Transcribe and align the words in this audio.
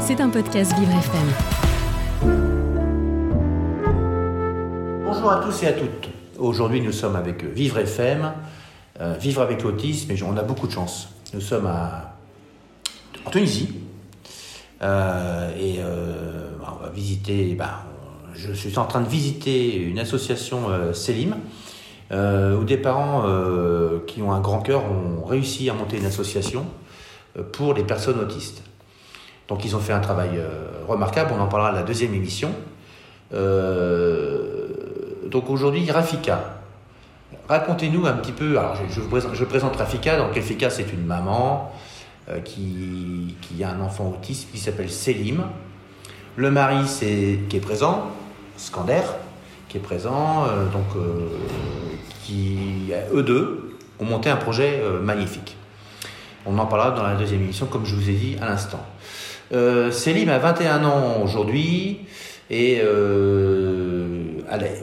C'est 0.00 0.20
un 0.20 0.28
podcast 0.28 0.72
Vivre 0.78 0.92
FM. 0.92 1.28
Bonjour 5.04 5.30
à 5.30 5.42
tous 5.44 5.62
et 5.62 5.66
à 5.66 5.72
toutes. 5.72 6.08
Aujourd'hui, 6.38 6.80
nous 6.80 6.92
sommes 6.92 7.16
avec 7.16 7.44
Vivre 7.44 7.78
FM, 7.78 8.32
euh, 9.00 9.14
Vivre 9.14 9.42
avec 9.42 9.62
l'autisme, 9.62 10.10
et 10.10 10.22
on 10.22 10.36
a 10.36 10.42
beaucoup 10.42 10.66
de 10.66 10.72
chance. 10.72 11.08
Nous 11.34 11.40
sommes 11.40 11.70
en 13.24 13.30
Tunisie, 13.30 13.80
euh, 14.82 15.50
et 15.58 15.76
euh, 15.78 16.50
on 16.60 16.82
va 16.82 16.90
visiter, 16.90 17.54
ben, 17.54 17.70
je 18.34 18.52
suis 18.52 18.78
en 18.78 18.86
train 18.86 19.00
de 19.00 19.08
visiter 19.08 19.76
une 19.76 19.98
association 19.98 20.70
euh, 20.70 20.92
Selim, 20.92 21.36
où 22.12 22.64
des 22.64 22.76
parents 22.76 23.24
qui 24.08 24.20
ont 24.20 24.32
un 24.32 24.40
grand 24.40 24.62
cœur 24.62 24.82
ont 24.82 25.24
réussi 25.24 25.70
à 25.70 25.74
monter 25.74 25.98
une 25.98 26.06
association 26.06 26.66
pour 27.52 27.72
les 27.72 27.84
personnes 27.84 28.18
autistes. 28.18 28.64
Donc 29.50 29.64
ils 29.64 29.74
ont 29.74 29.80
fait 29.80 29.92
un 29.92 30.00
travail 30.00 30.30
euh, 30.36 30.68
remarquable, 30.86 31.32
on 31.36 31.40
en 31.42 31.48
parlera 31.48 31.70
à 31.70 31.72
la 31.72 31.82
deuxième 31.82 32.14
émission. 32.14 32.52
Euh, 33.34 34.68
donc 35.26 35.50
aujourd'hui, 35.50 35.90
Rafika, 35.90 36.54
racontez-nous 37.48 38.06
un 38.06 38.12
petit 38.12 38.30
peu, 38.30 38.56
alors 38.56 38.76
je, 38.88 39.00
vous 39.00 39.08
présente, 39.08 39.76
Rafika, 39.76 40.18
donc 40.18 40.36
Rafika 40.36 40.70
c'est 40.70 40.92
une 40.92 41.04
maman 41.04 41.72
euh, 42.28 42.38
qui, 42.40 43.34
qui 43.42 43.64
a 43.64 43.70
un 43.70 43.80
enfant 43.80 44.14
autiste 44.16 44.52
qui 44.52 44.58
s'appelle 44.58 44.88
Selim. 44.88 45.42
Le 46.36 46.50
mari 46.52 46.86
c'est, 46.86 47.40
qui 47.48 47.56
est 47.56 47.60
présent, 47.60 48.06
Skander, 48.56 49.02
qui 49.68 49.78
est 49.78 49.80
présent, 49.80 50.44
donc 50.72 51.02
qui, 52.24 52.92
eux 53.12 53.22
deux, 53.24 53.76
ont 53.98 54.04
monté 54.04 54.30
un 54.30 54.36
projet 54.36 54.80
magnifique. 55.02 55.56
On 56.46 56.56
en 56.58 56.66
parlera 56.66 56.92
dans 56.92 57.02
la 57.02 57.16
deuxième 57.16 57.42
émission, 57.42 57.66
comme 57.66 57.84
je 57.84 57.94
vous 57.94 58.08
ai 58.08 58.14
dit 58.14 58.36
à 58.40 58.46
l'instant. 58.46 58.80
Euh, 59.52 59.90
Selim 59.90 60.28
a 60.28 60.38
21 60.38 60.84
ans 60.84 61.22
aujourd'hui 61.22 62.06
et 62.50 62.80
euh, 62.82 64.08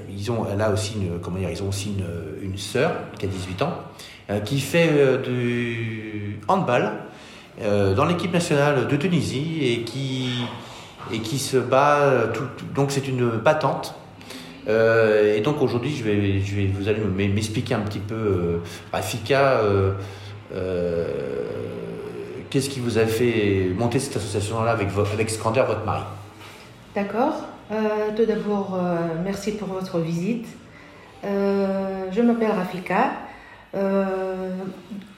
ils 0.10 0.32
ont, 0.32 0.46
elle 0.52 0.62
a 0.62 0.72
aussi 0.72 0.96
une, 0.96 1.20
comment 1.20 1.38
dire, 1.38 1.50
ils 1.50 1.62
ont 1.62 1.68
aussi 1.68 1.94
une, 2.42 2.58
sœur 2.58 2.92
qui 3.20 3.26
a 3.28 3.30
18 3.30 3.62
ans 3.62 3.74
euh, 4.32 4.40
qui 4.40 4.60
fait 4.60 4.90
euh, 4.92 5.18
du 5.22 6.40
handball 6.48 6.92
dans 7.96 8.06
l'équipe 8.06 8.32
nationale 8.32 8.88
de 8.88 8.96
Tunisie 8.98 9.60
et 9.64 9.82
qui 9.82 10.30
et 11.12 11.20
qui 11.20 11.40
se 11.40 11.58
bat. 11.58 12.30
donc 12.76 12.92
c'est 12.92 13.08
une 13.08 13.32
battante. 13.32 13.96
Et 14.68 15.42
donc 15.42 15.60
aujourd'hui, 15.64 15.96
je 15.96 16.04
vais, 16.04 16.40
je 16.42 16.56
vais, 16.56 16.68
vous 16.68 16.88
allez 16.88 17.00
m'expliquer 17.00 17.74
un 17.74 17.80
petit 17.80 17.98
peu, 17.98 18.60
Rafika, 18.92 19.62
qu'est-ce 22.50 22.70
qui 22.70 22.80
vous 22.80 22.98
a 22.98 23.06
fait 23.06 23.72
monter 23.78 24.00
cette 24.00 24.18
association-là 24.18 24.72
avec, 24.72 24.90
avec 25.14 25.30
Skander, 25.30 25.64
votre 25.68 25.86
mari? 25.86 26.04
D'accord. 26.96 27.34
Euh, 27.72 27.76
tout 28.16 28.26
d'abord, 28.26 28.76
euh, 28.76 28.98
merci 29.24 29.52
pour 29.52 29.68
votre 29.68 30.00
visite. 30.00 30.48
Euh, 31.26 32.06
je 32.12 32.22
m'appelle 32.22 32.52
Rafika. 32.52 33.12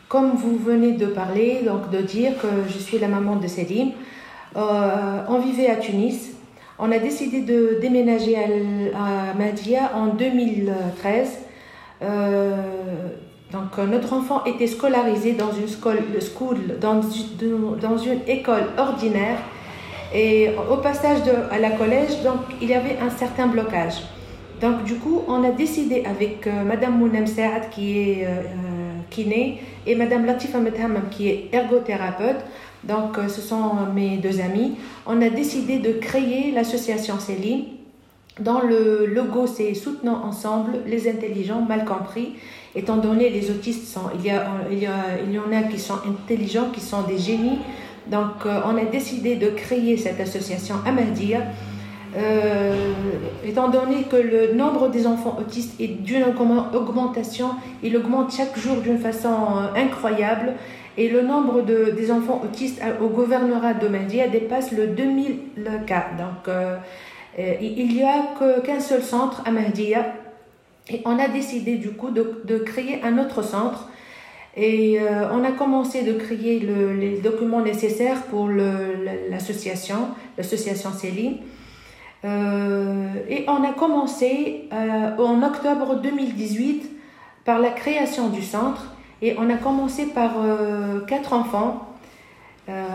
Comme 0.08 0.32
vous 0.32 0.58
venez 0.58 0.94
de 0.94 1.06
parler, 1.06 1.62
donc 1.64 1.92
de 1.92 2.02
dire 2.02 2.34
que 2.42 2.48
je 2.68 2.80
suis 2.80 2.98
la 2.98 3.08
maman 3.08 3.36
de 3.36 3.48
Selim, 3.48 3.92
on 4.56 5.40
vivait 5.40 5.70
à 5.70 5.76
Tunis. 5.76 6.32
On 6.80 6.92
a 6.92 6.98
décidé 6.98 7.42
de 7.42 7.78
déménager 7.80 8.36
à, 8.36 8.42
à 8.98 9.34
Madia 9.36 9.92
en 9.96 10.08
2013. 10.08 11.38
Euh, 13.50 13.54
donc 13.54 13.78
euh, 13.78 13.86
notre 13.86 14.14
enfant 14.14 14.44
était 14.46 14.68
scolarisé 14.68 15.34
dans 15.34 15.52
une, 15.52 15.68
école 18.28 18.64
ordinaire. 18.78 19.38
Et 20.14 20.50
au 20.72 20.78
passage 20.78 21.20
à 21.52 21.60
la 21.60 21.70
collège, 21.72 22.24
donc, 22.24 22.40
il 22.62 22.70
y 22.70 22.74
avait 22.74 22.98
un 23.00 23.12
certain 23.12 23.46
blocage. 23.46 24.02
Donc, 24.62 24.84
du 24.84 24.96
coup, 24.96 25.22
on 25.28 25.44
a 25.44 25.52
décidé 25.52 26.04
avec 26.06 26.46
euh, 26.46 26.64
Madame 26.66 26.98
Mounem 26.98 27.28
Saad, 27.28 27.70
qui 27.70 27.98
est 27.98 28.26
euh, 28.26 28.30
euh, 28.30 29.00
kiné, 29.10 29.62
et 29.86 29.96
Madame 29.96 30.26
Latifa 30.26 30.60
Medhamam, 30.60 31.04
qui 31.10 31.30
est 31.30 31.50
ergothérapeute, 31.54 32.44
donc 32.84 33.18
euh, 33.18 33.30
ce 33.30 33.42
sont 33.42 33.72
mes 33.94 34.18
deux 34.18 34.42
amis, 34.42 34.76
on 35.06 35.22
a 35.22 35.30
décidé 35.30 35.80
de 35.80 35.94
créer 35.94 36.52
l'association 36.52 37.20
Céline, 37.20 37.66
dont 38.40 38.62
le 38.62 39.06
logo 39.06 39.48
c'est 39.48 39.74
Soutenons 39.74 40.16
ensemble 40.24 40.72
les 40.88 41.10
intelligents 41.10 41.62
mal 41.68 41.86
compris, 41.86 42.34
étant 42.76 42.98
donné 42.98 43.30
les 43.30 43.50
autistes, 43.50 43.98
il, 44.20 44.26
y 44.26 44.30
a, 44.32 44.46
il, 44.72 44.80
y 44.80 44.86
a, 44.86 44.92
il 45.26 45.32
y 45.34 45.40
en 45.40 45.52
a 45.52 45.64
qui 45.64 45.80
sont 45.80 46.00
intelligents, 46.08 46.70
qui 46.74 46.82
sont 46.82 47.02
des 47.04 47.18
génies, 47.18 47.60
donc, 48.08 48.46
euh, 48.46 48.62
on 48.66 48.76
a 48.78 48.86
décidé 48.86 49.36
de 49.36 49.50
créer 49.52 49.96
cette 49.98 50.20
association 50.20 50.76
Ahmadiyya, 50.86 51.42
euh, 52.18 52.74
étant 53.46 53.70
donné 53.70 54.04
que 54.10 54.16
le 54.16 54.54
nombre 54.56 54.90
des 54.90 55.06
enfants 55.06 55.38
autistes 55.40 55.80
est 55.80 56.02
d'une 56.02 56.24
augmen- 56.24 56.74
augmentation, 56.76 57.50
il 57.84 57.96
augmente 57.96 58.34
chaque 58.34 58.58
jour 58.58 58.78
d'une 58.78 58.98
façon 58.98 59.30
euh, 59.30 59.80
incroyable, 59.80 60.54
et 60.98 61.08
le 61.08 61.22
nombre 61.22 61.62
de, 61.62 61.92
des 61.96 62.12
enfants 62.12 62.42
autistes 62.44 62.82
à- 62.82 63.02
au 63.02 63.10
gouvernorat 63.10 63.74
d'Ahmadiyya 63.76 64.28
dépasse 64.28 64.72
le 64.72 64.88
2000 64.88 65.38
cas. 65.86 66.08
Donc, 66.18 66.48
euh, 66.48 66.52
euh, 66.52 66.78
il 67.62 67.88
n'y 67.94 68.04
a 68.04 68.24
qu'un 68.64 68.80
seul 68.80 69.02
centre 69.02 69.42
Ahmadiyya, 69.46 70.14
et 70.92 71.02
on 71.06 71.18
a 71.20 71.28
décidé 71.28 71.76
du 71.78 71.92
coup 71.92 72.10
de, 72.10 72.58
créer 72.66 73.02
un 73.04 73.18
autre 73.20 73.42
centre. 73.44 73.88
Et 74.58 75.00
euh, 75.00 75.28
on 75.32 75.44
a 75.44 75.52
commencé 75.52 76.02
de 76.04 76.14
créer 76.14 76.60
le- 76.60 76.94
les 76.94 77.18
documents 77.20 77.62
nécessaires 77.62 78.24
pour 78.24 78.50
l'association, 79.30 80.08
l'association 80.38 80.92
Céline. 80.92 81.38
Euh, 82.26 83.08
et 83.30 83.46
on 83.48 83.64
a 83.64 83.72
commencé 83.74 84.68
euh, 84.74 85.16
en 85.18 85.42
octobre 85.44 86.02
2018 86.02 86.90
par 87.46 87.60
la 87.60 87.70
création 87.70 88.30
du 88.30 88.42
centre. 88.42 88.94
Et 89.22 89.36
on 89.38 89.50
a 89.50 89.56
commencé 89.58 90.08
par 90.08 90.32
euh, 90.44 91.02
quatre 91.06 91.34
enfants 91.34 91.86
euh, 92.68 92.86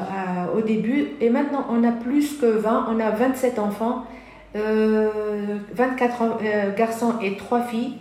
à- 0.49 0.53
au 0.57 0.61
début. 0.61 1.09
Et 1.21 1.31
maintenant, 1.31 1.65
on 1.71 1.85
a 1.85 1.93
plus 1.93 2.37
que 2.39 2.47
20, 2.47 2.89
on 2.91 3.01
a 3.01 3.11
27 3.11 3.59
enfants, 3.59 4.05
euh, 4.57 5.09
24 5.75 6.23
en- 6.23 6.39
euh, 6.43 6.75
garçons 6.77 7.15
et 7.23 7.37
3 7.37 7.63
filles. 7.63 7.95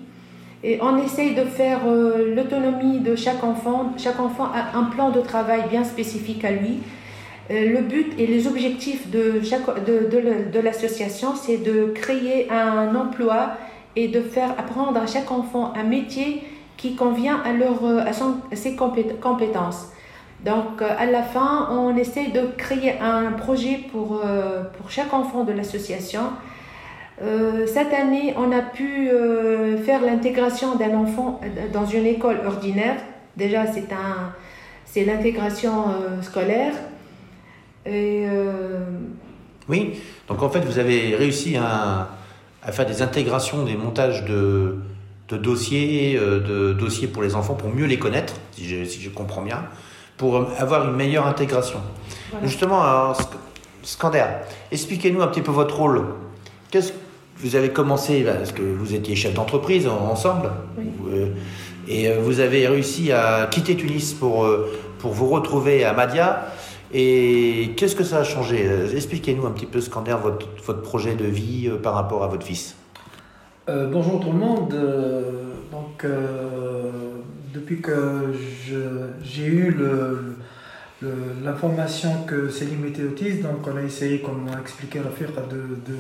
Et 0.64 0.80
on 0.82 0.98
essaye 0.98 1.36
de 1.36 1.44
faire 1.44 1.82
euh, 1.88 2.34
l'autonomie 2.36 3.00
de 3.00 3.16
chaque 3.16 3.44
enfant. 3.44 3.92
Chaque 3.98 4.20
enfant 4.20 4.46
a 4.46 4.78
un 4.78 4.84
plan 4.84 5.10
de 5.10 5.20
travail 5.20 5.64
bien 5.70 5.84
spécifique 5.84 6.46
à 6.46 6.52
lui. 6.52 6.80
Euh, 7.52 7.74
le 7.74 7.82
but 7.82 8.14
et 8.18 8.26
les 8.28 8.48
objectifs 8.48 9.10
de, 9.12 9.42
de, 9.42 10.60
l'association, 10.60 11.36
c'est 11.36 11.58
de 11.58 11.92
créer 11.94 12.50
un 12.50 12.96
emploi 12.96 13.58
et 13.98 14.08
de 14.08 14.22
faire 14.22 14.52
apprendre 14.58 14.98
à 15.02 15.06
chaque 15.08 15.30
enfant 15.32 15.74
un 15.76 15.84
métier 15.84 16.44
qui 16.78 16.96
convient 16.96 17.42
à, 17.44 17.52
leur, 17.52 17.84
euh, 17.86 18.00
à, 18.00 18.14
ses 18.56 18.76
compét- 18.76 19.20
compétences. 19.20 19.90
Donc, 20.44 20.82
euh, 20.82 20.90
à 20.98 21.06
la 21.06 21.24
fin, 21.24 21.70
on 21.72 21.96
essaie 21.96 22.28
de 22.28 22.48
créer 22.58 23.00
un 23.00 23.32
projet 23.32 23.80
pour, 23.92 24.22
euh, 24.24 24.64
pour 24.78 24.92
chaque 24.92 25.14
enfant 25.14 25.46
de 25.46 25.54
l'association. 25.54 26.24
Euh, 27.22 27.66
cette 27.66 27.94
année, 27.94 28.34
on 28.38 28.52
a 28.52 28.62
pu 28.62 29.10
faire 29.86 30.02
l'intégration 30.02 30.76
d'un 30.76 30.96
enfant 30.96 31.40
dans 31.72 31.86
une 31.86 32.06
école 32.06 32.42
ordinaire. 32.46 32.98
Déjà, 33.38 33.66
c'est 33.68 33.92
un, 33.94 34.34
c'est 34.86 35.06
l'intégration 35.06 35.86
scolaire. 36.22 36.74
Et 37.86 38.26
Oui, 39.70 40.02
donc 40.28 40.42
en 40.42 40.50
fait, 40.50 40.62
vous 40.62 40.80
avez 40.80 41.16
réussi 41.16 41.56
à, 41.56 42.10
faire 42.72 42.86
des 42.86 43.02
intégrations, 43.02 43.64
des 43.64 43.76
montages 43.76 44.26
de, 44.26 44.78
de 45.30 45.38
dossiers, 45.38 46.16
de 46.16 46.74
dossiers 46.74 47.08
pour 47.08 47.24
les 47.24 47.36
enfants, 47.36 47.54
pour 47.54 47.70
mieux 47.70 47.86
les 47.86 48.00
connaître, 48.00 48.36
si 48.52 49.02
je 49.02 49.10
comprends 49.10 49.44
bien, 49.44 49.64
pour 50.18 50.38
euh, 50.38 50.46
avoir 50.58 50.88
une 50.90 50.96
meilleure 50.96 51.28
intégration. 51.28 51.80
Voilà. 52.32 52.48
Justement, 52.48 52.82
alors, 52.82 53.18
Skander, 53.84 54.26
expliquez-nous 54.72 55.22
un 55.22 55.28
petit 55.28 55.42
peu 55.42 55.52
votre 55.52 55.78
rôle. 55.78 56.04
Qu'est-ce 56.72 56.92
que 56.94 56.98
vous 57.38 57.56
avez 57.56 57.70
commencé, 57.70 58.24
bah, 58.24 58.34
parce 58.36 58.52
que 58.52 58.62
vous 58.62 58.94
étiez 58.94 59.16
chef 59.16 59.34
d'entreprise 59.34 59.88
en- 59.88 60.10
ensemble, 60.12 60.50
Oui. 60.78 60.86
euh, 61.12 61.28
et 61.88 62.08
euh, 62.10 62.20
vous 62.22 62.40
avez 62.40 62.68
réussi 62.68 63.12
à 63.12 63.48
quitter 63.52 63.76
Tunis 63.76 64.14
pour, 64.14 64.48
pour 65.00 65.12
vous 65.12 65.28
retrouver 65.30 65.84
à 65.84 65.94
Madia. 65.94 66.46
Et 66.96 67.72
qu'est-ce 67.76 67.96
que 67.96 68.04
ça 68.04 68.20
a 68.20 68.24
changé? 68.24 68.70
Expliquez-nous 68.96 69.46
un 69.48 69.52
petit 69.52 69.66
peu, 69.66 69.82
Skander, 69.82 70.16
votre, 70.22 70.46
votre 70.66 70.82
projet 70.82 71.16
de 71.16 71.26
vie 71.26 71.70
par 71.82 71.96
rapport 71.96 72.24
à 72.24 72.28
votre 72.28 72.46
fils. 72.46 72.76
Euh, 73.68 73.88
bonjour 73.88 74.20
tout 74.20 74.32
le 74.32 74.38
monde. 74.38 74.70
Donc, 75.72 76.06
euh, 76.06 76.92
depuis 77.54 77.82
que 77.82 78.34
j'ai 79.24 79.46
eu 79.46 79.76
l'information 81.44 82.24
que 82.28 82.50
Selim 82.50 82.86
était 82.86 83.04
autiste, 83.04 83.44
donc 83.44 83.68
on 83.72 83.78
a 83.78 83.82
essayé, 83.82 84.20
comme 84.20 84.48
a 84.56 84.60
expliqué 84.60 85.00
Rafir, 85.00 85.30
de, 85.50 85.92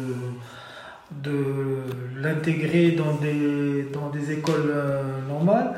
de, 1.22 1.36
l'intégrer 2.22 2.92
dans 2.92 3.14
des, 3.16 4.32
écoles 4.32 4.72
euh, 4.72 5.02
normales. 5.28 5.74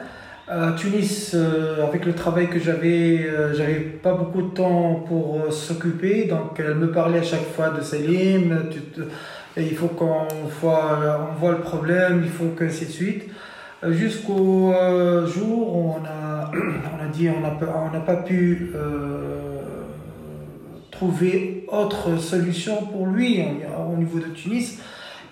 À 0.47 0.73
Tunis, 0.77 1.31
euh, 1.33 1.83
avec 1.83 2.05
le 2.05 2.13
travail 2.13 2.47
que 2.47 2.59
j'avais, 2.59 3.25
euh, 3.25 3.55
j'avais 3.55 3.79
pas 3.79 4.13
beaucoup 4.13 4.43
de 4.43 4.53
temps 4.53 5.03
pour 5.07 5.51
s'occuper, 5.51 6.25
donc 6.25 6.59
elle 6.59 6.75
me 6.75 6.91
parlait 6.91 7.19
à 7.19 7.23
chaque 7.23 7.47
fois 7.55 7.71
de 7.71 7.81
Salim, 7.81 8.55
il 9.57 9.75
faut 9.75 9.87
qu'on 9.87 10.27
voit, 10.61 11.29
on 11.31 11.39
voit 11.39 11.53
le 11.53 11.61
problème, 11.61 12.21
il 12.23 12.29
faut 12.29 12.49
que 12.55 12.65
ainsi 12.65 12.85
de 12.85 12.91
suite. 12.91 13.23
Jusqu'au 13.91 14.73
euh, 14.73 15.27
jour 15.27 15.75
où 15.75 15.93
on 15.99 16.05
a, 16.05 16.51
on 16.53 17.03
a 17.03 17.07
dit 17.11 17.29
on 17.29 17.41
n'a 17.41 17.53
on 17.93 18.01
pas 18.01 18.15
pu 18.17 18.71
euh, 18.75 19.61
trouver 20.91 21.65
autre 21.67 22.17
solution 22.17 22.77
pour 22.87 23.07
lui 23.07 23.41
au- 23.41 23.93
au 23.93 23.97
niveau 23.97 24.19
de 24.19 24.25
Tunis. 24.33 24.79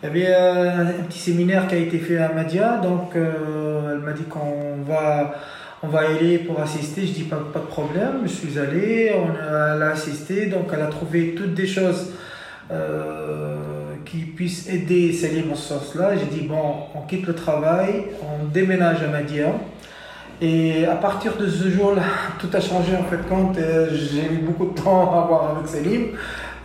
Il 0.02 0.08
y 0.08 0.10
avait 0.10 0.28
euh, 0.36 0.82
un 1.00 1.04
petit 1.08 1.20
séminaire 1.20 1.68
qui 1.68 1.76
a 1.76 1.78
été 1.78 1.98
fait 1.98 2.18
à 2.18 2.32
Madia, 2.34 2.78
donc 2.78 3.14
elle 3.16 4.00
m'a 4.00 4.12
dit 4.12 4.24
qu'on 4.24 4.84
va, 4.86 5.34
on 5.82 5.88
va 5.88 6.00
aller 6.00 6.40
pour 6.40 6.60
assister. 6.62 7.08
Je 7.08 7.14
dis 7.14 7.24
pas, 7.24 7.40
pas 7.54 7.60
de 7.60 7.66
problème, 7.66 8.22
je 8.24 8.30
suis 8.30 8.60
allé, 8.60 9.14
on 9.16 9.30
a, 9.32 9.76
elle 9.76 9.84
a 9.84 9.92
assisté, 9.92 10.48
donc 10.48 10.66
elle 10.74 10.82
a 10.82 10.88
trouvé 10.88 11.34
toutes 11.36 11.54
des 11.54 11.68
choses 11.68 12.12
qui 14.06 14.20
puissent 14.20 14.70
aider 14.70 15.14
Salim 15.14 15.52
en 15.52 15.56
ce 15.56 15.70
sens-là. 15.70 16.12
J'ai 16.18 16.40
dit 16.40 16.48
bon, 16.48 16.76
on 16.96 17.02
quitte 17.02 17.28
le 17.28 17.36
travail, 17.36 18.06
on 18.22 18.46
déménage 18.46 19.02
à 19.04 19.08
Madia. 19.08 19.54
Et 20.42 20.86
à 20.86 20.96
partir 20.96 21.38
de 21.38 21.48
ce 21.48 21.70
jour-là, 21.70 22.02
tout 22.40 22.50
a 22.54 22.60
changé 22.60 22.96
en 22.96 23.04
fait. 23.04 23.20
Quand 23.30 23.58
euh, 23.58 23.90
j'ai 23.92 24.26
eu 24.34 24.40
beaucoup 24.40 24.74
de 24.74 24.82
temps 24.82 25.02
à 25.24 25.28
voir 25.28 25.56
avec 25.56 25.68
Salim, 25.68 26.08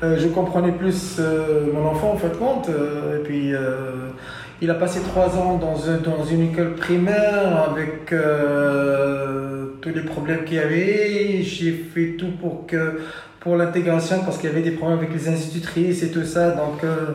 euh, 0.02 0.16
je 0.16 0.28
comprenais 0.28 0.70
plus 0.70 1.16
euh, 1.18 1.72
mon 1.74 1.84
enfant 1.88 2.12
en 2.12 2.16
fait 2.16 2.38
compte. 2.38 2.68
Euh, 2.68 3.18
et 3.18 3.22
puis 3.24 3.52
il 4.60 4.70
a 4.70 4.74
passé 4.74 5.00
trois 5.00 5.36
ans 5.36 5.56
dans, 5.58 5.76
dans 5.98 6.24
une 6.24 6.52
école 6.52 6.74
primaire 6.74 7.70
avec 7.70 8.06
tous 9.80 9.90
les 9.90 10.02
problèmes 10.02 10.44
qu'il 10.44 10.56
y 10.56 10.60
avait. 10.60 11.42
J'ai 11.42 11.72
fait 11.72 12.16
tout 12.18 12.32
pour 12.40 12.66
que 12.66 13.00
pour 13.40 13.56
l'intégration 13.56 14.20
parce 14.24 14.38
qu'il 14.38 14.48
y 14.50 14.52
avait 14.52 14.62
des 14.62 14.72
problèmes 14.72 14.98
avec 14.98 15.12
les 15.12 15.28
institutrices 15.28 16.02
et 16.02 16.10
tout 16.10 16.24
ça. 16.24 16.50
Donc 16.50 16.82
euh, 16.84 17.12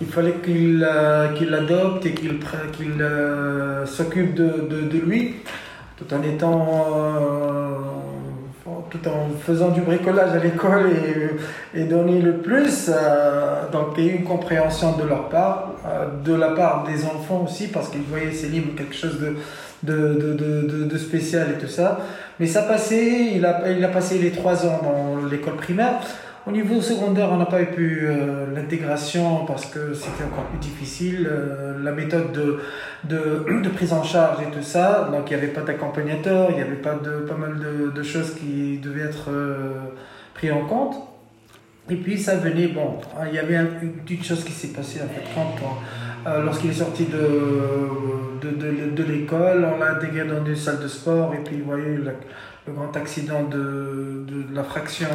il 0.00 0.06
fallait 0.06 0.36
qu'il 0.44 0.86
euh, 0.88 1.28
qu'il 1.34 1.50
l'adopte 1.50 2.06
et 2.06 2.12
qu'il 2.12 2.38
qu'il 2.72 3.00
euh, 3.02 3.84
s'occupe 3.86 4.34
de, 4.34 4.66
de, 4.68 4.80
de 4.88 4.98
lui 4.98 5.36
tout 5.98 6.14
en 6.14 6.22
étant 6.22 6.86
euh, 6.94 7.68
tout 8.90 9.06
en 9.08 9.28
faisant 9.38 9.68
du 9.70 9.80
bricolage 9.80 10.32
à 10.32 10.38
l'école 10.38 10.90
et, 11.74 11.78
et 11.78 11.84
donner 11.84 12.22
le 12.22 12.34
plus 12.38 12.88
euh, 12.88 13.68
donc 13.70 13.88
il 13.98 14.04
y 14.04 14.08
une 14.08 14.24
compréhension 14.24 14.96
de 14.96 15.04
leur 15.04 15.28
part 15.28 15.72
euh, 15.86 16.06
de 16.24 16.34
la 16.34 16.50
part 16.50 16.84
des 16.84 17.04
enfants 17.04 17.44
aussi 17.46 17.68
parce 17.68 17.88
qu'ils 17.88 18.02
voyaient 18.02 18.32
ces 18.32 18.48
livres 18.48 18.74
quelque 18.76 18.94
chose 18.94 19.20
de 19.20 19.36
de, 19.82 19.94
de, 19.94 20.32
de, 20.34 20.84
de- 20.84 20.98
spécial 20.98 21.48
et 21.54 21.58
tout 21.58 21.68
ça 21.68 22.00
mais 22.40 22.46
ça 22.46 22.62
passait 22.62 23.32
il 23.36 23.44
a, 23.46 23.70
il 23.70 23.84
a 23.84 23.88
passé 23.88 24.18
les 24.18 24.30
trois 24.32 24.66
ans 24.66 24.80
dans 24.82 25.26
l'école 25.26 25.56
primaire 25.56 26.00
au 26.46 26.50
niveau 26.50 26.80
secondaire, 26.80 27.28
on 27.30 27.36
n'a 27.36 27.44
pas 27.44 27.62
pu 27.64 28.06
euh, 28.06 28.46
l'intégration 28.54 29.44
parce 29.44 29.66
que 29.66 29.92
c'était 29.92 30.24
encore 30.24 30.44
plus 30.44 30.58
difficile. 30.58 31.28
euh, 31.30 31.76
la 31.82 31.92
méthode 31.92 32.32
de, 32.32 32.60
de, 33.04 33.44
de 33.62 33.68
prise 33.68 33.92
en 33.92 34.02
charge 34.02 34.38
et 34.42 34.50
tout 34.50 34.62
ça, 34.62 35.10
donc 35.12 35.30
il 35.30 35.36
n'y 35.36 35.42
avait 35.42 35.52
pas 35.52 35.60
d'accompagnateur, 35.60 36.46
il 36.50 36.56
n'y 36.56 36.62
avait 36.62 36.76
pas 36.76 36.94
de 36.94 37.10
pas 37.28 37.34
mal 37.34 37.58
de, 37.94 38.02
choses 38.02 38.34
qui 38.36 38.78
devaient 38.78 39.02
être 39.10 39.28
euh, 39.30 39.58
prises 40.32 40.52
en 40.52 40.64
compte. 40.64 40.96
Et 41.90 41.96
puis 41.96 42.16
ça 42.16 42.36
venait, 42.36 42.68
bon, 42.68 42.96
il 43.28 43.34
y 43.34 43.38
avait 43.38 43.56
un- 43.56 43.68
une 43.82 43.92
petite 43.92 44.24
chose 44.24 44.42
qui 44.42 44.52
s'est 44.52 44.68
passée 44.68 45.00
en 45.04 45.08
fait 45.08 45.24
quand 45.34 45.54
euh, 46.26 46.44
lorsqu'il 46.44 46.70
est 46.70 46.74
sorti 46.74 47.06
de, 47.06 48.48
de, 48.48 48.90
de, 48.90 49.02
l'école, 49.04 49.66
on 49.74 49.78
l'a 49.78 49.92
intégré 49.92 50.24
dans 50.24 50.44
une 50.44 50.56
salle 50.56 50.80
de 50.80 50.88
sport 50.88 51.34
et 51.34 51.38
puis 51.38 51.60
vous 51.60 51.66
voyez 51.66 51.96
le, 51.96 52.12
le 52.66 52.72
grand 52.72 52.94
accident 52.96 53.44
de, 53.44 54.24
la 54.52 54.64
fraction 54.64 55.08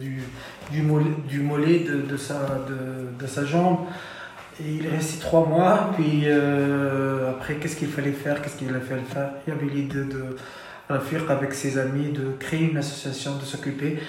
du, 0.00 0.22
du 0.70 0.82
mollet, 0.82 1.10
du 1.28 1.40
mollet 1.40 1.80
de, 1.80 2.16
sa, 2.16 2.64
de, 3.18 3.26
sa 3.26 3.44
jambe. 3.44 3.80
Et 4.60 4.74
il 4.74 4.86
est 4.86 4.90
resté 4.90 5.20
trois 5.20 5.46
mois, 5.46 5.90
puis 5.96 6.24
euh, 6.26 7.30
après, 7.30 7.54
qu'est-ce 7.54 7.76
qu'il 7.76 7.88
fallait 7.88 8.12
faire? 8.12 8.42
Qu'est-ce 8.42 8.56
qu'il 8.56 8.74
a 8.74 8.80
fait 8.80 8.96
faire? 9.08 9.30
Il 9.46 9.52
avait 9.54 9.66
l'idée 9.66 10.04
de 10.04 10.36
Rafiq 10.88 11.30
avec 11.30 11.54
ses 11.54 11.78
amis 11.78 12.12
de 12.12 12.32
créer 12.38 12.70
une 12.70 12.76
association, 12.76 13.36
de 13.36 13.44
s'occuper 13.44 14.00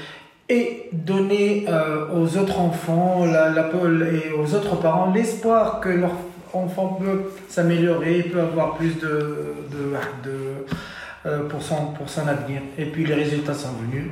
et 0.52 0.90
donner 0.92 1.66
euh, 1.70 2.08
aux 2.14 2.38
autres 2.38 2.60
enfants 2.60 3.26
la, 3.26 3.50
la, 3.50 3.70
et 4.12 4.32
aux 4.34 4.54
autres 4.54 4.76
parents 4.76 5.12
l'espoir 5.14 5.80
que 5.80 5.90
leur 5.90 6.12
enfant 6.54 7.00
peut 7.02 7.32
s'améliorer, 7.48 8.24
peut 8.24 8.42
avoir 8.42 8.76
plus 8.76 9.00
de, 9.00 9.56
de, 9.72 10.30
de 10.30 10.38
euh, 11.26 11.48
pour, 11.48 11.62
son, 11.62 11.94
pour 11.98 12.10
son 12.10 12.28
avenir. 12.28 12.62
Et 12.78 12.86
puis 12.86 13.06
les 13.06 13.14
résultats 13.14 13.54
sont 13.54 13.74
venus. 13.84 14.08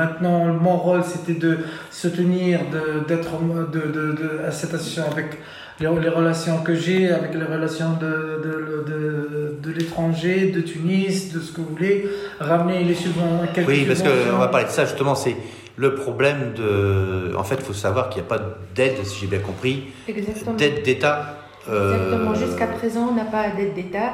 Maintenant, 0.00 0.46
mon 0.46 0.76
rôle, 0.76 1.02
c'était 1.04 1.38
de 1.46 1.58
soutenir, 1.90 2.60
de- 2.70 3.00
d'être 3.08 3.30
de, 3.76 3.80
de, 3.80 4.12
de, 4.20 4.28
à 4.46 4.50
cette 4.50 4.72
association 4.74 5.04
avec 5.10 5.38
les, 5.80 5.88
les 6.00 6.08
relations 6.08 6.58
que 6.66 6.74
j'ai, 6.74 7.10
avec 7.10 7.34
les 7.34 7.44
relations 7.44 7.92
de, 8.00 8.06
de, 8.46 8.84
de, 8.90 9.56
de 9.62 9.70
l'étranger, 9.78 10.50
de 10.50 10.60
Tunis, 10.60 11.32
de 11.32 11.40
ce 11.40 11.52
que 11.52 11.60
vous 11.60 11.70
voulez, 11.76 12.06
ramener 12.40 12.84
les 12.84 12.94
subventions. 12.94 13.48
quelques 13.54 13.68
Oui, 13.68 13.84
parce 13.86 14.02
qu'on 14.02 14.38
va 14.38 14.48
parler 14.48 14.66
de 14.66 14.70
ça 14.70 14.84
justement, 14.84 15.14
c'est 15.14 15.36
le 15.76 15.94
problème 15.94 16.52
de. 16.56 17.34
En 17.36 17.44
fait, 17.44 17.56
il 17.58 17.64
faut 17.64 17.72
savoir 17.72 18.08
qu'il 18.10 18.20
n'y 18.22 18.28
a 18.28 18.30
pas 18.36 18.42
d'aide, 18.74 18.96
si 19.04 19.20
j'ai 19.20 19.26
bien 19.26 19.38
compris, 19.40 19.84
Exactement. 20.08 20.54
d'aide 20.54 20.82
d'État. 20.82 21.36
euh, 21.70 21.94
Exactement. 21.94 22.34
Jusqu'à 22.34 22.66
présent, 22.66 23.08
on 23.10 23.14
n'a 23.14 23.24
pas 23.24 23.44
d'aide 23.56 23.74
d'État. 23.74 24.12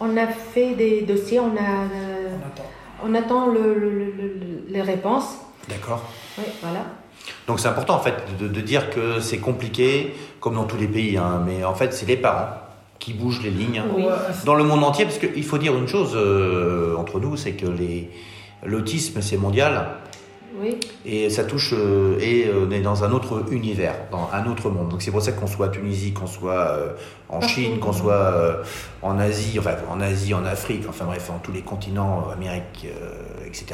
On 0.00 0.14
a 0.16 0.26
fait 0.26 0.74
des 0.74 1.02
dossiers, 1.02 1.40
on, 1.40 1.54
a, 1.56 1.70
euh, 1.86 2.28
On 2.34 2.46
attend. 2.48 2.65
On 3.04 3.14
attend 3.14 3.46
le, 3.48 3.74
le- 3.74 3.90
le- 3.90 4.12
le- 4.16 4.64
les 4.68 4.82
réponses. 4.82 5.36
D'accord. 5.68 6.02
Oui, 6.38 6.44
voilà. 6.62 6.84
Donc 7.48 7.58
c'est 7.60 7.68
important 7.68 7.94
en 7.96 8.00
fait 8.00 8.14
de, 8.38 8.46
de 8.48 8.60
dire 8.60 8.90
que 8.90 9.20
c'est 9.20 9.38
compliqué, 9.38 10.14
comme 10.40 10.54
dans 10.54 10.64
tous 10.64 10.76
les 10.76 10.86
pays, 10.86 11.16
hein, 11.16 11.42
mais 11.44 11.64
en 11.64 11.74
fait 11.74 11.92
c'est 11.92 12.06
les 12.06 12.16
parents 12.16 12.50
qui 12.98 13.12
bougent 13.14 13.42
les 13.42 13.50
lignes. 13.50 13.78
hein. 13.80 13.90
Oui. 13.94 14.04
Dans 14.44 14.54
le 14.54 14.64
monde 14.64 14.82
entier, 14.84 15.04
parce 15.04 15.18
qu'il 15.18 15.44
faut 15.44 15.58
dire 15.58 15.76
une 15.76 15.88
chose 15.88 16.12
euh, 16.14 16.94
entre 16.96 17.18
nous, 17.20 17.36
c'est 17.36 17.52
que 17.52 17.66
l'autisme 18.64 19.20
c'est 19.22 19.36
mondial 19.36 19.88
Oui, 20.54 20.78
et 21.04 21.28
ça 21.28 21.44
touche 21.44 21.74
euh, 21.74 22.18
et 22.20 22.46
euh, 22.46 22.66
on 22.66 22.70
est 22.70 22.80
dans 22.80 23.04
un 23.04 23.12
autre 23.12 23.44
univers, 23.50 23.94
dans 24.10 24.30
un 24.32 24.46
autre 24.46 24.70
monde. 24.70 24.88
Donc 24.88 25.02
c'est 25.02 25.10
pour 25.10 25.20
ça 25.20 25.32
qu'on 25.32 25.46
soit 25.46 25.66
à 25.66 25.68
Tunisie, 25.68 26.12
qu'on 26.12 26.26
soit 26.26 26.68
euh, 26.68 26.92
en. 27.28 27.40
Chine, 27.40 27.78
qu'on 27.78 27.92
soit 27.92 28.62
en 29.02 29.18
Asie, 29.18 29.58
enfin 29.58 29.76
en 29.90 30.00
Asie, 30.00 30.34
en 30.34 30.44
Afrique, 30.44 30.84
enfin 30.88 31.04
bref, 31.04 31.30
en 31.30 31.38
tous 31.38 31.52
les 31.52 31.62
continents, 31.62 32.28
Amérique, 32.32 32.86
etc. 33.46 33.66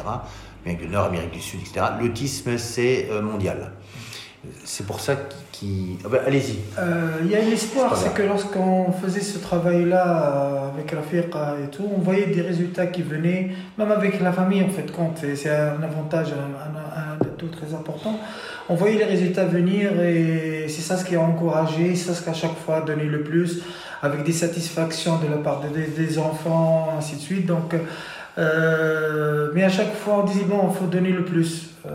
Amérique 0.64 0.86
du 0.86 0.88
Nord, 0.88 1.06
Amérique 1.06 1.32
du 1.32 1.40
Sud, 1.40 1.60
etc. 1.60 1.86
L'autisme 2.00 2.58
c'est 2.58 3.08
mondial. 3.22 3.72
C'est 4.64 4.84
pour 4.86 4.98
ça 5.00 5.14
qui. 5.52 5.98
ah 6.04 6.08
bah, 6.10 6.18
Allez-y. 6.26 6.58
Euh, 6.78 7.18
Il 7.24 7.30
y 7.30 7.36
a 7.36 7.38
un 7.38 7.50
espoir, 7.52 7.96
C'est 7.96 8.12
que 8.12 8.22
lorsqu'on 8.22 8.90
faisait 8.90 9.20
ce 9.20 9.38
travail-là 9.38 10.04
euh, 10.34 10.68
avec 10.74 10.90
Rafiqa 10.90 11.54
et 11.64 11.68
tout, 11.70 11.88
on 11.96 12.00
voyait 12.00 12.26
des 12.26 12.40
résultats 12.42 12.86
qui 12.88 13.02
venaient, 13.02 13.50
même 13.78 13.92
avec 13.92 14.20
la 14.20 14.32
famille 14.32 14.62
en 14.64 14.68
fait, 14.68 14.90
compte. 14.90 15.18
C'est 15.36 15.48
un 15.50 15.80
avantage, 15.82 16.28
un, 16.32 17.24
atout 17.24 17.46
très 17.48 17.72
important. 17.72 18.18
On 18.68 18.74
voyait 18.74 18.98
les 18.98 19.04
résultats 19.04 19.44
venir 19.44 20.00
et 20.00 20.66
c'est 20.68 20.82
ça 20.82 20.96
ce 20.96 21.04
qui 21.04 21.14
a 21.14 21.20
encouragé, 21.20 21.94
c'est 21.94 22.08
ça 22.08 22.14
ce 22.14 22.22
qui 22.22 22.28
a 22.28 22.32
à 22.32 22.34
chaque 22.34 22.56
fois 22.64 22.80
donné 22.80 23.04
le 23.04 23.22
plus, 23.22 23.60
avec 24.02 24.24
des 24.24 24.32
satisfactions 24.32 25.18
de 25.18 25.28
la 25.30 25.36
part 25.36 25.60
de- 25.60 25.68
des, 25.68 25.86
des 25.86 26.18
enfants, 26.18 26.92
ainsi 26.98 27.14
de 27.16 27.20
suite. 27.20 27.46
Donc, 27.46 27.74
euh, 28.38 29.50
mais 29.54 29.62
à 29.62 29.68
chaque 29.68 29.94
fois, 29.94 30.20
on 30.22 30.24
disait 30.24 30.44
bon, 30.44 30.68
il 30.72 30.76
faut 30.76 30.86
donner 30.86 31.10
le 31.10 31.24
plus. 31.24 31.68
Euh, 31.86 31.90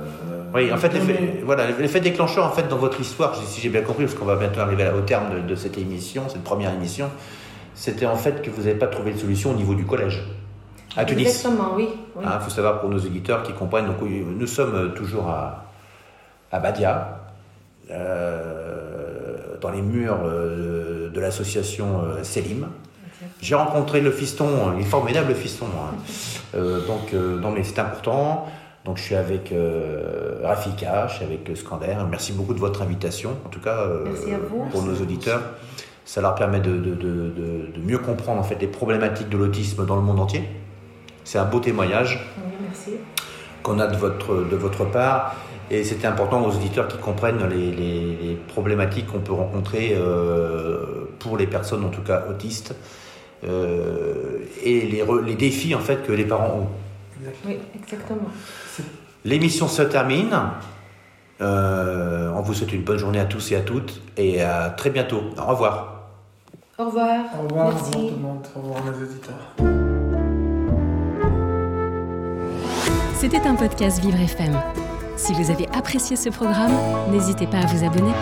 Oui, 0.54 0.72
en 0.72 0.78
fait, 0.78 0.90
l'effet 0.94 1.42
voilà, 1.46 1.70
l'effet 1.72 2.00
déclencheur, 2.00 2.46
en 2.46 2.52
fait, 2.52 2.68
dans 2.68 2.78
votre 2.78 3.00
histoire, 3.00 3.36
si 3.36 3.62
j'ai 3.62 3.70
bien 3.70 3.82
compris, 3.82 4.04
parce 4.06 4.16
qu'on 4.16 4.26
va 4.26 4.36
bientôt 4.36 4.60
arriver 4.60 4.90
au 4.98 5.02
terme 5.02 5.34
de, 5.36 5.40
de 5.48 5.56
cette 5.56 5.78
émission, 5.78 6.24
cette 6.30 6.44
première 6.44 6.74
émission, 6.74 7.10
c'était 7.76 8.06
en 8.06 8.16
fait 8.18 8.42
que 8.42 8.50
vous 8.50 8.64
n'avez 8.64 8.76
pas 8.76 8.88
trouvé 8.88 9.14
de 9.14 9.18
solution 9.18 9.52
au 9.52 9.56
niveau 9.56 9.76
du 9.76 9.86
collège, 9.86 10.24
à 10.96 11.06
Tunis. 11.06 11.28
exactement, 11.28 11.74
oui. 11.76 11.90
oui. 12.16 12.26
Il 12.26 12.44
faut 12.44 12.50
savoir 12.50 12.80
pour 12.82 12.90
nos 12.90 12.98
auditeurs 13.00 13.44
qui 13.44 13.54
comprennent, 13.54 13.86
donc 13.88 13.98
nous 14.02 14.48
sommes 14.48 14.94
toujours 14.96 15.30
à, 15.30 15.66
à 16.52 16.60
Badia, 16.60 17.20
euh, 17.92 19.36
dans 19.62 19.70
les 19.70 19.82
murs 19.82 20.18
euh, 20.26 21.10
de 21.10 21.20
l'association 21.20 22.02
euh, 22.04 22.24
Selim. 22.24 22.68
J'ai 23.42 23.56
rencontré 23.56 24.02
le 24.02 24.12
fiston, 24.12 24.74
il 24.76 24.82
est 24.82 24.86
formidable 24.90 25.30
le 25.30 25.36
fiston. 25.36 25.66
hein. 25.68 25.96
Euh, 26.56 26.86
donc, 26.86 27.14
euh, 27.14 27.40
non 27.40 27.52
mais 27.52 27.64
c'est 27.64 27.80
important. 27.80 28.48
Donc 28.88 28.98
je 28.98 29.04
suis 29.04 29.16
avec 29.16 29.52
euh, 29.52 30.40
Rafika, 30.44 31.08
je 31.08 31.16
suis 31.16 31.26
avec 31.26 31.52
Scander. 31.56 31.94
Merci 32.10 32.32
beaucoup 32.32 32.54
de 32.54 32.60
votre 32.60 32.82
invitation, 32.82 33.32
en 33.46 33.50
tout 33.50 33.60
cas 33.60 33.80
euh, 33.82 34.06
pour 34.72 34.82
nos 34.82 34.96
auditeurs. 35.02 35.42
Ça 36.06 36.22
leur 36.22 36.36
permet 36.36 36.62
de, 36.62 36.72
de- 36.72 36.96
de- 36.96 37.30
de- 37.30 37.72
de 37.76 37.82
mieux 37.86 37.98
comprendre 37.98 38.40
en 38.40 38.44
fait 38.44 38.56
les 38.62 38.68
problématiques 38.68 39.28
de 39.28 39.36
l'autisme 39.38 39.86
dans 39.86 39.98
le 39.98 40.02
monde 40.02 40.22
entier. 40.22 40.44
C'est 41.26 41.38
un 41.38 41.44
beau 41.44 41.60
témoignage 41.60 42.26
Oui, 42.88 42.94
qu'on 43.62 43.78
a 43.80 43.88
de 43.88 43.98
votre, 43.98 44.36
de 44.50 44.56
votre 44.56 44.86
part. 44.86 45.36
Et 45.70 45.84
c'était 45.84 46.08
important 46.08 46.42
aux 46.46 46.52
auditeurs 46.56 46.88
qui 46.88 46.98
comprennent 46.98 47.46
les, 47.50 47.72
les- 47.72 48.16
les 48.22 48.36
problématiques 48.48 49.08
qu'on 49.08 49.20
peut 49.20 49.34
rencontrer 49.34 49.96
euh, 49.98 51.10
pour 51.20 51.36
les 51.36 51.46
personnes, 51.48 51.84
en 51.84 51.90
tout 51.90 52.04
cas 52.04 52.24
autistes. 52.30 52.74
euh, 53.44 54.40
et 54.64 54.82
les, 54.82 55.04
les 55.26 55.36
défis 55.36 55.76
en 55.76 55.80
fait 55.80 56.08
que 56.08 56.14
les 56.14 56.24
parents 56.24 56.62
ont. 56.62 56.68
Oui, 57.46 57.58
exactement. 57.76 58.30
L'émission 59.26 59.68
se 59.68 59.82
termine. 59.82 60.36
Euh, 61.42 62.32
on 62.36 62.42
vous 62.42 62.54
souhaite 62.54 62.74
une 62.74 62.84
bonne 62.84 62.98
journée 62.98 63.20
à 63.20 63.26
tous 63.26 63.52
et 63.52 63.56
à 63.56 63.62
toutes 63.62 64.02
et 64.18 64.42
à 64.42 64.70
très 64.70 64.90
bientôt. 64.90 65.22
Au 65.38 65.46
revoir. 65.46 65.94
Au 66.80 66.86
revoir. 66.86 67.26
Au 67.38 67.44
revoir, 67.44 67.68
au 67.68 67.72
Merci. 67.72 67.92
revoir 67.92 68.08
tout 68.10 68.16
le 68.16 68.22
monde, 68.22 68.48
au 68.56 68.60
revoir 68.62 68.80
les 68.94 69.04
auditeurs. 69.04 69.56
C'était 73.16 73.48
un 73.48 73.56
podcast 73.56 74.00
Vivre 74.00 74.20
FM. 74.20 74.56
Si 75.16 75.34
vous 75.34 75.50
avez 75.52 75.68
apprécié 75.76 76.16
ce 76.16 76.30
programme, 76.30 76.74
n'hésitez 77.12 77.48
pas 77.48 77.58
à 77.58 77.66
vous 77.66 77.84
abonner. 77.84 78.14